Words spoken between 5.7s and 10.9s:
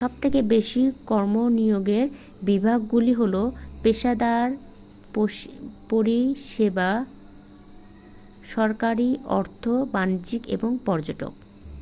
পরিষেবা সরকারি অর্থ বাণিজ্য এবং